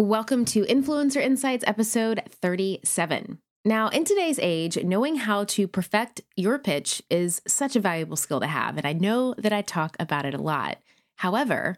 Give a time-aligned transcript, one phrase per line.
[0.00, 3.38] Welcome to Influencer Insights episode 37.
[3.66, 8.40] Now, in today's age, knowing how to perfect your pitch is such a valuable skill
[8.40, 10.78] to have, and I know that I talk about it a lot.
[11.16, 11.76] However,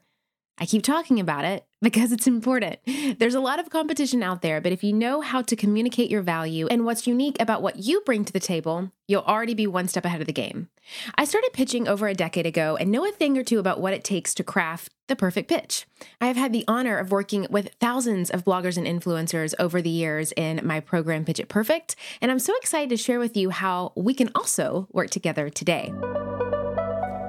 [0.57, 2.79] I keep talking about it because it's important.
[3.19, 6.23] There's a lot of competition out there, but if you know how to communicate your
[6.23, 9.89] value and what's unique about what you bring to the table, you'll already be one
[9.89, 10.69] step ahead of the game.
[11.17, 13.93] I started pitching over a decade ago and know a thing or two about what
[13.93, 15.87] it takes to craft the perfect pitch.
[16.21, 19.91] I have had the honor of working with thousands of bloggers and influencers over the
[19.91, 23.51] years in my program Pitch It Perfect, and I'm so excited to share with you
[23.51, 25.93] how we can also work together today.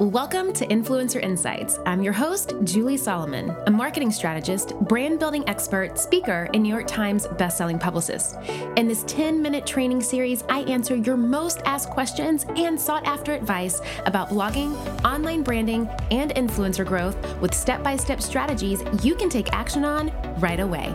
[0.04, 1.80] Welcome to Influencer Insights.
[1.86, 6.88] I'm your host, Julie Solomon, a marketing strategist, brand building expert, speaker, and New York
[6.88, 8.36] Times bestselling publicist.
[8.76, 13.32] In this 10 minute training series, I answer your most asked questions and sought after
[13.32, 14.76] advice about blogging,
[15.06, 20.12] online branding, and influencer growth with step by step strategies you can take action on
[20.40, 20.94] right away.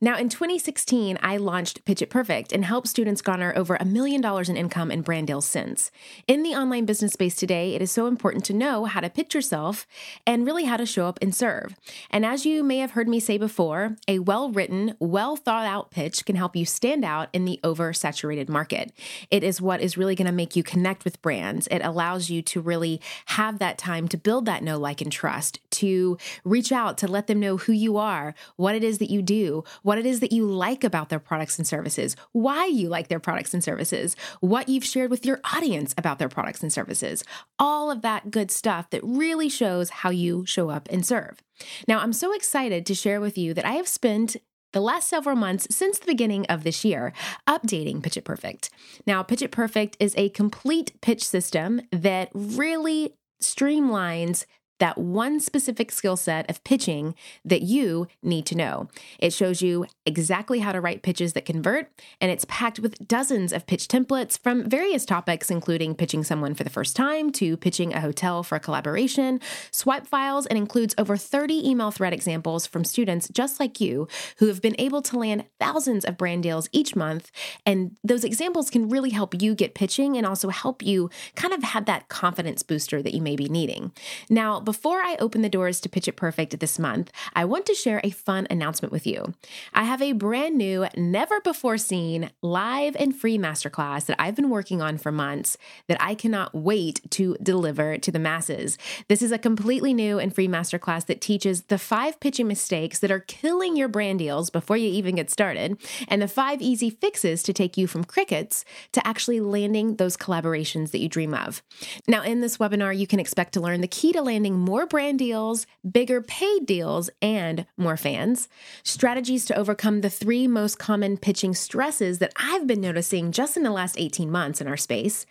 [0.00, 4.20] Now, in 2016, I launched Pitch It Perfect and helped students garner over a million
[4.20, 5.90] dollars in income and brand deals since.
[6.28, 9.34] In the online business space today, it is so important to know how to pitch
[9.34, 9.86] yourself
[10.26, 11.76] and really how to show up and serve.
[12.10, 15.90] And as you may have heard me say before, a well written, well thought out
[15.90, 18.92] pitch can help you stand out in the oversaturated market.
[19.30, 21.68] It is what is really going to make you connect with brands.
[21.68, 25.58] It allows you to really have that time to build that know, like, and trust,
[25.76, 29.22] to reach out, to let them know who you are, what it is that you
[29.22, 33.08] do what it is that you like about their products and services, why you like
[33.08, 37.24] their products and services, what you've shared with your audience about their products and services,
[37.58, 41.42] all of that good stuff that really shows how you show up and serve.
[41.86, 44.36] Now, I'm so excited to share with you that I have spent
[44.72, 47.12] the last several months since the beginning of this year,
[47.48, 48.68] updating Pitch It Perfect.
[49.06, 54.44] Now, Pitch It Perfect is a complete pitch system that really streamlines
[54.78, 58.88] that one specific skill set of pitching that you need to know.
[59.18, 61.90] It shows you exactly how to write pitches that convert,
[62.20, 66.64] and it's packed with dozens of pitch templates from various topics, including pitching someone for
[66.64, 69.40] the first time to pitching a hotel for a collaboration,
[69.70, 74.08] swipe files, and includes over 30 email thread examples from students just like you
[74.38, 77.30] who have been able to land thousands of brand deals each month.
[77.64, 81.62] And those examples can really help you get pitching and also help you kind of
[81.62, 83.92] have that confidence booster that you may be needing.
[84.30, 87.74] Now, before I open the doors to Pitch It Perfect this month, I want to
[87.74, 89.34] share a fun announcement with you.
[89.74, 94.50] I have a brand new, never before seen live and free masterclass that I've been
[94.50, 95.56] working on for months
[95.88, 98.76] that I cannot wait to deliver to the masses.
[99.08, 103.10] This is a completely new and free masterclass that teaches the five pitching mistakes that
[103.10, 107.42] are killing your brand deals before you even get started, and the five easy fixes
[107.44, 111.62] to take you from crickets to actually landing those collaborations that you dream of.
[112.08, 115.18] Now, in this webinar, you can expect to learn the key to landing more brand
[115.20, 118.48] deals, bigger paid deals, and more fans.
[118.82, 123.62] Strategies to overcome the three most common pitching stresses that I've been noticing just in
[123.62, 125.26] the last 18 months in our space.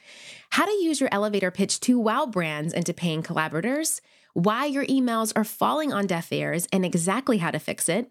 [0.51, 4.01] How to use your elevator pitch to wow brands into paying collaborators.
[4.33, 8.09] Why your emails are falling on deaf ears and exactly how to fix it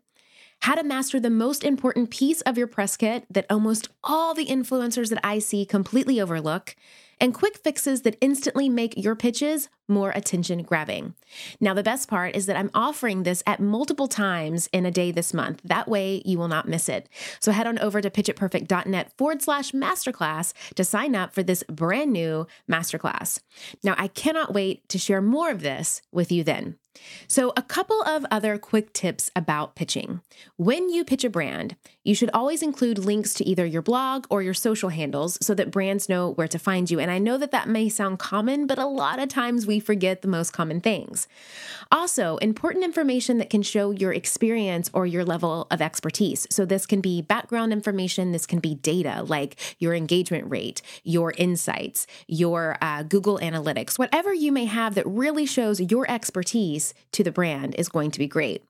[0.64, 4.46] how to master the most important piece of your press kit that almost all the
[4.46, 6.74] influencers that I see completely overlook,
[7.20, 11.14] and quick fixes that instantly make your pitches more attention grabbing.
[11.60, 15.10] Now, the best part is that I'm offering this at multiple times in a day
[15.10, 15.60] this month.
[15.64, 17.08] That way, you will not miss it.
[17.40, 22.12] So head on over to pitchitperfect.net forward slash masterclass to sign up for this brand
[22.12, 23.40] new masterclass.
[23.82, 26.78] Now, I cannot wait to share more of this with you then.
[27.26, 30.20] So, a couple of other quick tips about pitching.
[30.56, 34.42] When you pitch a brand, you should always include links to either your blog or
[34.42, 37.00] your social handles so that brands know where to find you.
[37.00, 40.22] And I know that that may sound common, but a lot of times we forget
[40.22, 41.28] the most common things.
[41.90, 46.46] Also, important information that can show your experience or your level of expertise.
[46.50, 51.32] So, this can be background information, this can be data like your engagement rate, your
[51.36, 57.22] insights, your uh, Google Analytics, whatever you may have that really shows your expertise to
[57.22, 58.64] the brand is going to be great.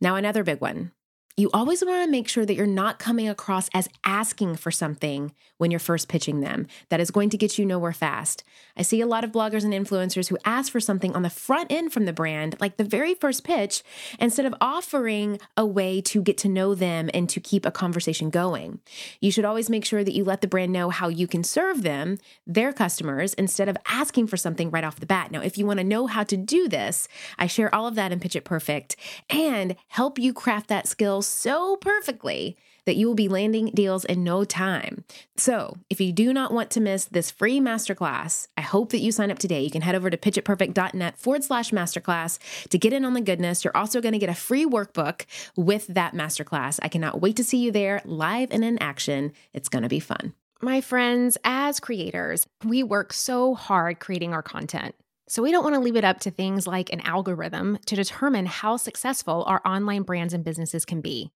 [0.00, 0.92] Now, another big one
[1.36, 5.34] you always want to make sure that you're not coming across as asking for something
[5.58, 6.66] when you're first pitching them.
[6.88, 8.42] That is going to get you nowhere fast.
[8.74, 11.70] I see a lot of bloggers and influencers who ask for something on the front
[11.70, 13.82] end from the brand, like the very first pitch,
[14.18, 18.30] instead of offering a way to get to know them and to keep a conversation
[18.30, 18.80] going.
[19.20, 21.82] You should always make sure that you let the brand know how you can serve
[21.82, 22.16] them,
[22.46, 25.30] their customers, instead of asking for something right off the bat.
[25.30, 27.08] Now, if you want to know how to do this,
[27.38, 28.96] I share all of that in Pitch It Perfect
[29.28, 32.56] and help you craft that skill so perfectly
[32.86, 35.04] that you will be landing deals in no time.
[35.36, 39.12] So, if you do not want to miss this free masterclass, I hope that you
[39.12, 39.62] sign up today.
[39.62, 42.38] You can head over to pitchitperfect.net forward slash masterclass
[42.68, 43.64] to get in on the goodness.
[43.64, 45.26] You're also going to get a free workbook
[45.56, 46.78] with that masterclass.
[46.80, 49.32] I cannot wait to see you there live and in action.
[49.52, 50.32] It's going to be fun.
[50.62, 54.94] My friends, as creators, we work so hard creating our content.
[55.28, 58.46] So we don't want to leave it up to things like an algorithm to determine
[58.46, 61.32] how successful our online brands and businesses can be.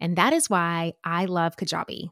[0.00, 2.10] And that is why I love Kajabi.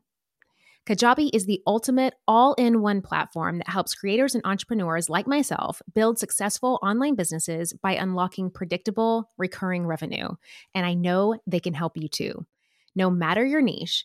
[0.86, 5.80] Kajabi is the ultimate all in one platform that helps creators and entrepreneurs like myself
[5.94, 10.28] build successful online businesses by unlocking predictable, recurring revenue.
[10.74, 12.44] And I know they can help you too.
[12.94, 14.04] No matter your niche,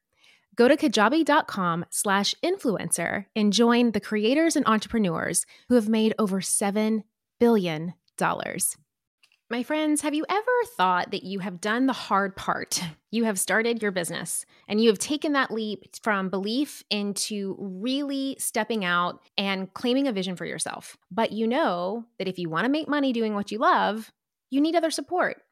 [0.61, 6.39] Go to kajabi.com slash influencer and join the creators and entrepreneurs who have made over
[6.39, 7.01] $7
[7.39, 7.95] billion.
[9.49, 12.79] My friends, have you ever thought that you have done the hard part?
[13.09, 18.35] You have started your business and you have taken that leap from belief into really
[18.37, 20.95] stepping out and claiming a vision for yourself.
[21.09, 24.11] But you know that if you want to make money doing what you love,
[24.51, 25.41] you need other support.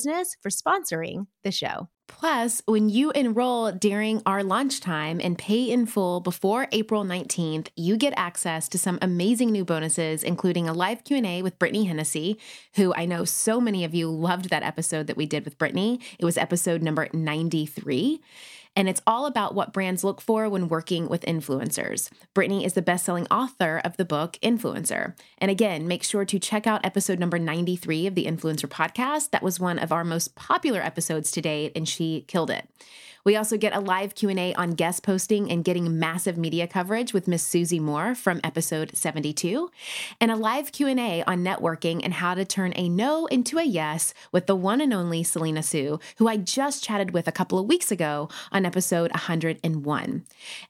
[0.00, 1.90] Business for sponsoring the show.
[2.08, 7.68] Plus, when you enroll during our launch time and pay in full before April 19th,
[7.76, 12.38] you get access to some amazing new bonuses, including a live Q&A with Brittany Hennessy,
[12.76, 16.00] who I know so many of you loved that episode that we did with Brittany.
[16.18, 18.22] It was episode number 93
[18.76, 22.10] and it's all about what brands look for when working with influencers.
[22.34, 25.14] Brittany is the best selling author of the book Influencer.
[25.38, 29.30] And again, make sure to check out episode number 93 of the Influencer podcast.
[29.30, 32.68] That was one of our most popular episodes to date, and she killed it.
[33.22, 37.28] We also get a live Q&A on guest posting and getting massive media coverage with
[37.28, 39.70] Miss Susie Moore from episode 72,
[40.22, 44.14] and a live Q&A on networking and how to turn a no into a yes
[44.32, 47.66] with the one and only Selena Soo, who I just chatted with a couple of
[47.66, 50.24] weeks ago on episode 101.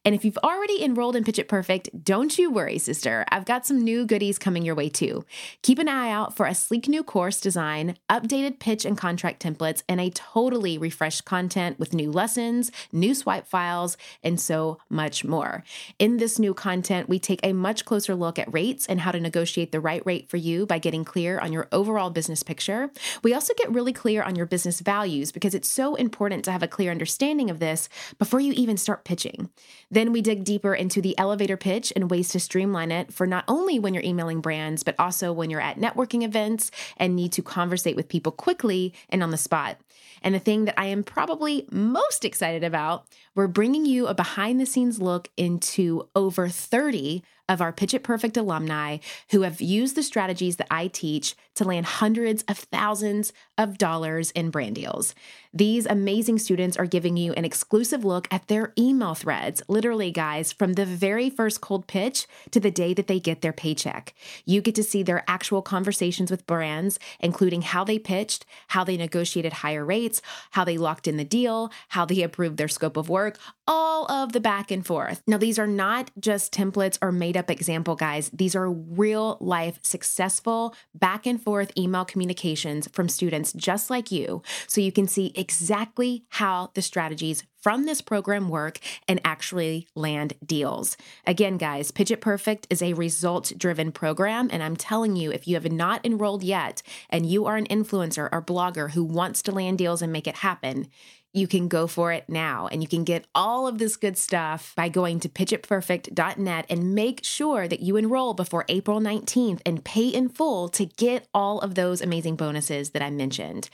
[0.04, 3.24] And if you've already enrolled in Pitch It Perfect, don't you worry, sister.
[3.28, 5.24] I've got some new goodies coming your way too.
[5.62, 9.84] Keep an eye out for a sleek new course design, updated pitch and contract templates,
[9.88, 15.24] and a totally refreshed content with new lessons lessons, new swipe files, and so much
[15.24, 15.62] more.
[15.98, 19.20] In this new content, we take a much closer look at rates and how to
[19.20, 22.90] negotiate the right rate for you by getting clear on your overall business picture.
[23.22, 26.62] We also get really clear on your business values because it's so important to have
[26.62, 29.50] a clear understanding of this before you even start pitching.
[29.90, 33.44] Then we dig deeper into the elevator pitch and ways to streamline it for not
[33.48, 37.42] only when you're emailing brands, but also when you're at networking events and need to
[37.42, 39.76] conversate with people quickly and on the spot.
[40.22, 44.60] And the thing that I am probably most excited about, we're bringing you a behind
[44.60, 48.98] the scenes look into over 30 of our Pitch It Perfect alumni
[49.32, 54.30] who have used the strategies that I teach to land hundreds of thousands of dollars
[54.30, 55.14] in brand deals.
[55.52, 60.52] These amazing students are giving you an exclusive look at their email threads, literally, guys,
[60.52, 64.14] from the very first cold pitch to the day that they get their paycheck.
[64.44, 68.96] You get to see their actual conversations with brands, including how they pitched, how they
[68.96, 73.08] negotiated higher rates, how they locked in the deal, how they approved their scope of
[73.08, 75.22] work, all of the back and forth.
[75.26, 79.78] Now, these are not just templates or made up example guys, these are real life
[79.82, 85.32] successful back and forth email communications from students just like you, so you can see
[85.34, 90.96] exactly how the strategies from this program work and actually land deals.
[91.26, 94.48] Again, guys, It Perfect is a result driven program.
[94.50, 98.28] And I'm telling you, if you have not enrolled yet and you are an influencer
[98.32, 100.88] or blogger who wants to land deals and make it happen,
[101.32, 102.68] you can go for it now.
[102.70, 107.24] And you can get all of this good stuff by going to pitchitperfect.net and make
[107.24, 111.74] sure that you enroll before April 19th and pay in full to get all of
[111.74, 113.70] those amazing bonuses that I mentioned.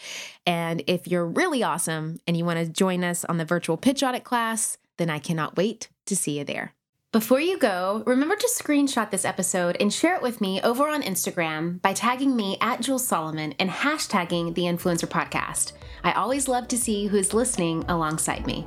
[0.46, 4.02] And if you're really awesome and you want to join us on the virtual pitch
[4.02, 6.72] audit class, then I cannot wait to see you there.
[7.12, 11.02] Before you go, remember to screenshot this episode and share it with me over on
[11.02, 15.72] Instagram by tagging me at Jules Solomon and hashtagging the Influencer Podcast.
[16.02, 18.66] I always love to see who's listening alongside me.